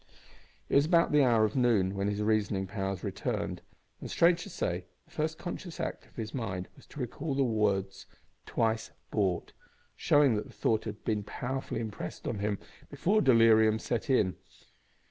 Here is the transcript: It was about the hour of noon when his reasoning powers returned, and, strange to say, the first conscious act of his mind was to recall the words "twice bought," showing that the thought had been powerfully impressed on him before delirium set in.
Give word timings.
It 0.67 0.73
was 0.73 0.85
about 0.87 1.11
the 1.11 1.23
hour 1.23 1.45
of 1.45 1.55
noon 1.55 1.93
when 1.93 2.07
his 2.07 2.23
reasoning 2.23 2.65
powers 2.65 3.03
returned, 3.03 3.61
and, 3.99 4.09
strange 4.09 4.41
to 4.41 4.49
say, 4.49 4.85
the 5.05 5.11
first 5.11 5.37
conscious 5.37 5.79
act 5.79 6.07
of 6.07 6.15
his 6.15 6.33
mind 6.33 6.69
was 6.75 6.87
to 6.87 6.99
recall 6.99 7.35
the 7.35 7.43
words 7.43 8.07
"twice 8.47 8.89
bought," 9.11 9.53
showing 9.95 10.33
that 10.37 10.47
the 10.47 10.53
thought 10.53 10.85
had 10.85 11.03
been 11.03 11.21
powerfully 11.21 11.81
impressed 11.81 12.27
on 12.27 12.39
him 12.39 12.57
before 12.89 13.21
delirium 13.21 13.77
set 13.77 14.09
in. 14.09 14.37